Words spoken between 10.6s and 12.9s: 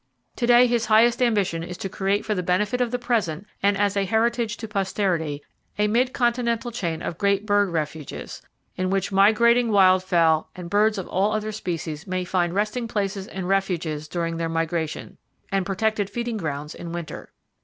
birds of all other species may find resting